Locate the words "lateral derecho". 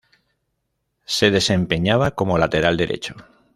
2.39-3.13